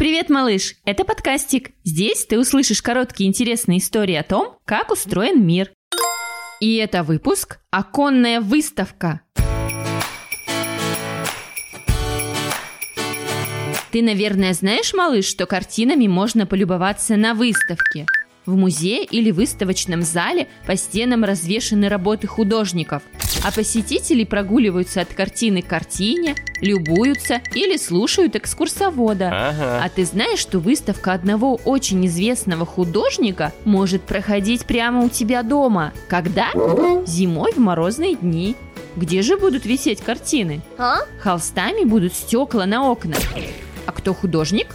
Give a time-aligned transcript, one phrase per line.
[0.00, 0.76] Привет, малыш!
[0.86, 1.72] Это подкастик.
[1.84, 5.72] Здесь ты услышишь короткие интересные истории о том, как устроен мир.
[6.58, 9.20] И это выпуск «Оконная выставка».
[13.90, 18.06] Ты, наверное, знаешь, малыш, что картинами можно полюбоваться на выставке–
[18.46, 23.02] в музее или выставочном зале по стенам развешаны работы художников,
[23.44, 29.28] а посетители прогуливаются от картины к картине, любуются или слушают экскурсовода.
[29.28, 29.80] Ага.
[29.84, 35.92] А ты знаешь, что выставка одного очень известного художника может проходить прямо у тебя дома?
[36.08, 36.50] Когда?
[37.06, 38.56] Зимой в морозные дни.
[38.96, 40.60] Где же будут висеть картины?
[40.76, 40.98] А?
[41.20, 43.20] Холстами будут стекла на окнах.
[43.86, 44.68] А кто художник?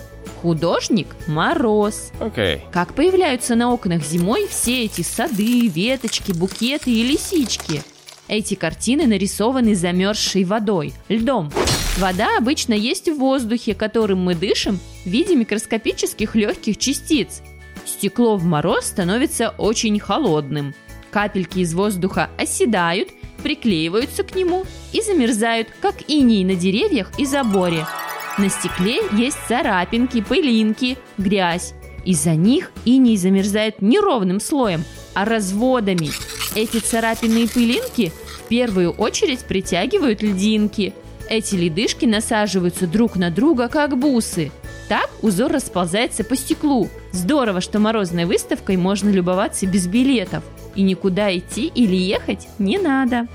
[0.46, 2.12] Художник– Мороз.
[2.20, 2.62] Okay.
[2.72, 7.82] Как появляются на окнах зимой все эти сады, веточки, букеты и лисички?
[8.28, 11.52] Эти картины нарисованы замерзшей водой, льдом.
[11.98, 17.42] Вода обычно есть в воздухе, которым мы дышим в виде микроскопических легких частиц.
[17.84, 20.76] Стекло в мороз становится очень холодным.
[21.10, 23.10] Капельки из воздуха оседают,
[23.42, 27.88] приклеиваются к нему и замерзают, как иней на деревьях и заборе–
[28.38, 31.74] на стекле есть царапинки, пылинки, грязь.
[32.04, 34.84] Из-за них иней замерзает не ровным слоем,
[35.14, 36.10] а разводами.
[36.56, 40.94] Эти царапины и пылинки в первую очередь притягивают льдинки.
[41.30, 44.52] Эти ледышки насаживаются друг на друга, как бусы.
[44.88, 46.90] Так узор расползается по стеклу.
[47.12, 50.44] Здорово, что морозной выставкой можно любоваться без билетов.
[50.76, 53.28] И никуда идти или ехать не надо.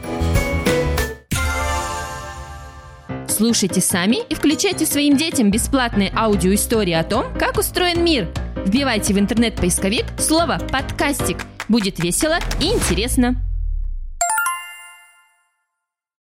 [3.41, 8.29] Слушайте сами и включайте своим детям бесплатные аудиоистории о том, как устроен мир.
[8.67, 11.39] Вбивайте в интернет-поисковик слово «подкастик».
[11.67, 13.43] Будет весело и интересно.